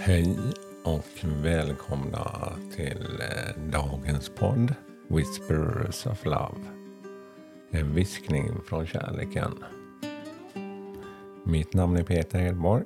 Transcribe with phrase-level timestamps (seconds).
[0.00, 0.38] Hej
[0.84, 4.74] och välkomna till eh, dagens podd
[5.08, 6.60] Whispers of Love.
[7.70, 9.64] En viskning från kärleken.
[11.44, 12.84] Mitt namn är Peter Hedborg.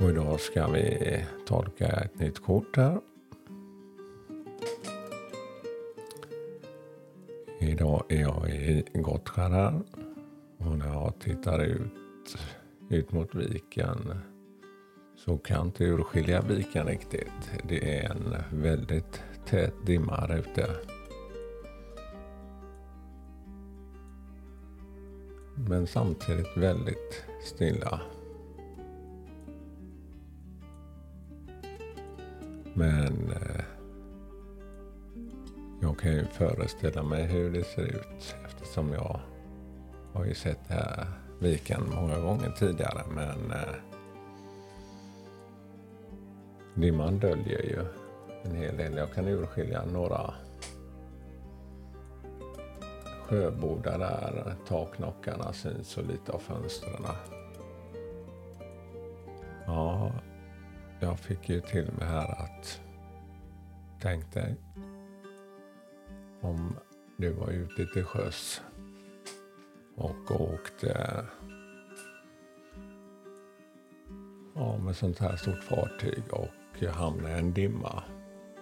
[0.00, 1.16] Och idag ska vi
[1.46, 3.00] tolka ett nytt kort här.
[7.60, 9.82] Idag är jag i Gottskär här.
[10.58, 12.38] Och när jag tittar ut,
[12.90, 13.98] ut mot viken
[15.24, 17.50] så kan jag inte urskilja viken riktigt.
[17.68, 20.66] Det är en väldigt tät dimma här ute.
[25.54, 28.00] Men samtidigt väldigt stilla.
[32.74, 33.64] Men eh,
[35.82, 39.20] jag kan ju föreställa mig hur det ser ut eftersom jag
[40.12, 41.06] har ju sett det här
[41.40, 43.02] viken många gånger tidigare.
[43.14, 43.91] Men eh,
[46.74, 47.84] dimman döljer ju
[48.42, 48.96] en hel del.
[48.96, 50.34] Jag kan urskilja några
[53.32, 57.06] sjöbodar där taknockarna syns och lite av fönstren.
[59.66, 60.12] Ja,
[61.00, 62.80] jag fick ju till mig här att
[64.00, 64.54] tänk dig
[66.40, 66.76] om
[67.16, 68.62] du var ute till sjöss
[69.96, 71.24] och åkte
[74.54, 78.02] ja, med sånt här stort fartyg och jag hamnade i en dimma.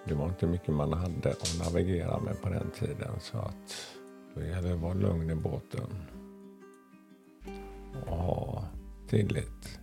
[0.05, 3.87] Det var inte mycket man hade att navigera med på den tiden så att
[4.35, 5.87] då gäller det att vara lugn i båten
[8.07, 8.65] och ha
[9.09, 9.79] tillit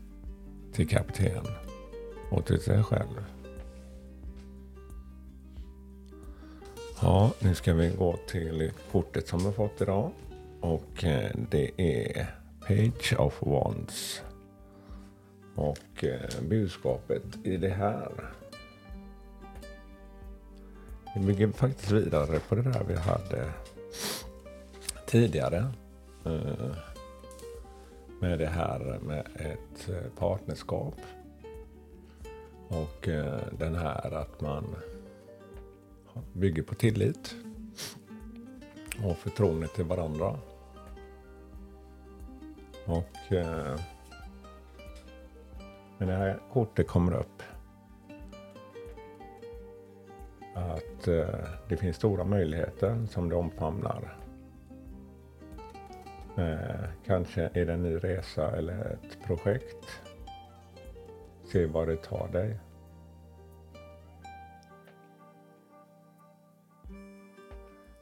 [0.74, 1.46] till kapten
[2.32, 3.26] och till sig själv.
[7.02, 10.11] Ja, nu ska vi gå till kortet som vi fått idag.
[10.61, 12.28] Och eh, det är
[12.67, 14.22] Page of Wands.
[15.58, 18.12] Och eh, budskapet i det här.
[21.16, 23.52] Vi bygger faktiskt vidare på det där vi hade
[25.06, 25.58] tidigare.
[26.26, 26.76] Eh,
[28.20, 30.96] med det här med ett eh, partnerskap.
[32.67, 33.10] Och
[33.52, 34.76] den här att man
[36.34, 37.36] bygger på tillit
[39.04, 40.40] och förtroende till varandra.
[42.86, 43.80] Och eh,
[45.98, 47.44] när det här kortet kommer upp
[50.54, 54.18] att eh, det finns stora möjligheter som det omfamnar.
[56.38, 60.02] Eh, kanske är det en ny resa eller ett projekt.
[61.46, 62.60] Se var det tar dig.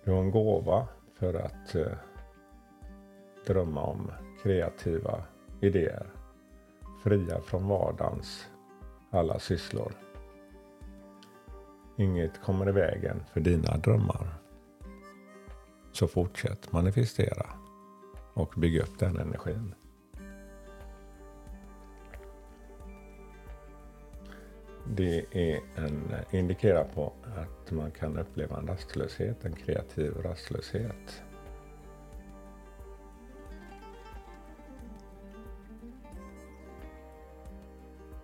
[0.03, 0.87] Du har en gåva
[1.19, 1.91] för att eh,
[3.45, 4.11] drömma om
[4.43, 5.23] kreativa
[5.61, 6.07] idéer.
[7.05, 8.47] Fria från vardagens
[9.11, 9.93] alla sysslor.
[11.97, 14.27] Inget kommer i vägen för dina drömmar.
[15.91, 17.45] Så fortsätt manifestera
[18.33, 19.75] och bygg upp den energin.
[24.87, 31.23] Det är en, indikerar på att man kan uppleva en rastlöshet, en kreativ rastlöshet.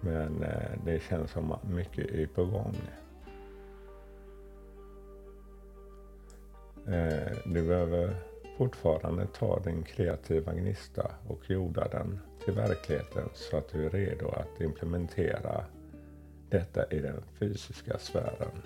[0.02, 2.76] Men eh, det känns som att mycket är på gång.
[6.88, 8.16] Eh, du behöver
[8.58, 14.30] fortfarande ta din kreativa gnista och jorda den till verkligheten så att du är redo
[14.30, 15.66] att implementera
[16.50, 18.62] detta i den fysiska sfären.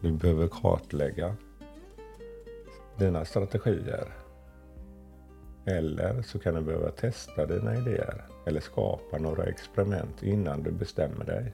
[0.00, 1.36] Du behöver kartlägga
[2.98, 4.21] dina strategier.
[5.64, 11.24] Eller så kan du behöva testa dina idéer eller skapa några experiment innan du bestämmer
[11.24, 11.52] dig.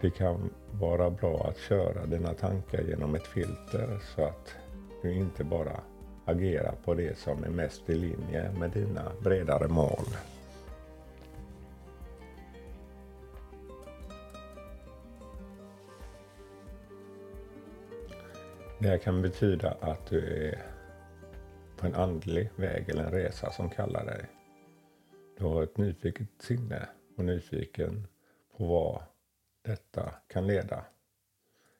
[0.00, 4.56] Det kan vara bra att köra dina tankar genom ett filter så att
[5.02, 5.80] du inte bara
[6.24, 10.04] agerar på det som är mest i linje med dina bredare mål.
[18.78, 20.77] Det här kan betyda att du är
[21.78, 24.26] på en andlig väg eller en resa som kallar dig.
[25.38, 28.06] Du har ett nyfiket sinne och nyfiken
[28.56, 29.02] på vad
[29.64, 30.84] detta kan leda.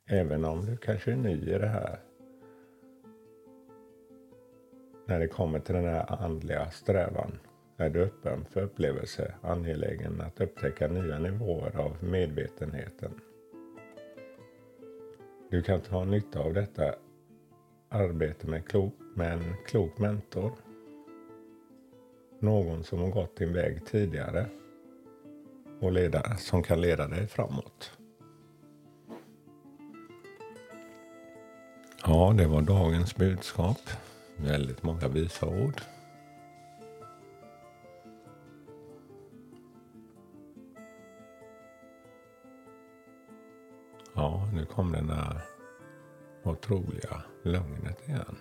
[0.06, 1.98] Även om du kanske är ny i det här.
[5.06, 7.38] När det kommer till den här andliga strävan
[7.76, 13.20] är du öppen för upplevelse, angelägen att upptäcka nya nivåer av medvetenheten.
[15.50, 16.94] Du kan ta nytta av detta
[17.88, 20.52] arbete med, klok, med en klok mentor.
[22.40, 24.46] någon som har gått din väg tidigare
[25.80, 27.92] och leda, som kan leda dig framåt.
[32.04, 33.80] Ja, det var dagens budskap.
[34.36, 35.80] Väldigt många visa ord.
[44.14, 45.57] Ja, nu kom den där
[46.48, 48.36] otroliga lugnet igen.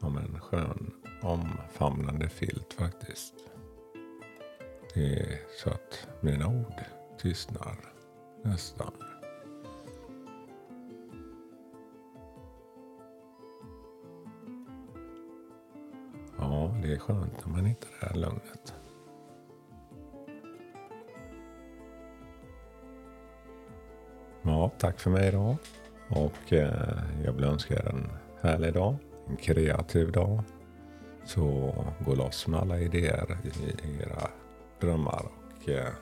[0.00, 3.34] Som en skön omfamnande filt faktiskt.
[4.94, 6.74] Det är så att mina ord
[7.18, 7.76] tystnar
[8.42, 8.92] nästan.
[16.38, 18.74] Ja, det är skönt när man hittar det här lugnet.
[24.42, 25.56] Ja, tack för mig idag.
[26.08, 28.10] Och eh, jag vill önska er en
[28.42, 28.96] härlig dag,
[29.28, 30.42] en kreativ dag.
[31.24, 31.74] Så
[32.06, 33.36] gå loss med alla idéer
[33.84, 34.30] i era
[34.80, 35.92] drömmar och eh,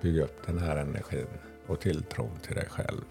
[0.00, 1.26] bygg upp den här energin
[1.66, 3.04] och tilltron till dig själv.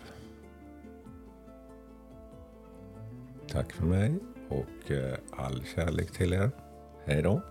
[3.48, 4.20] Tack för mig
[4.50, 6.52] och eh, all kärlek till er.
[7.06, 7.42] Hej då!